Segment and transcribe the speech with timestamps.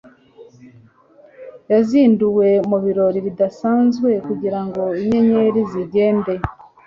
[1.71, 6.33] Yazinduwe mubirori bidasanzwe kugirango inyenyeri zigende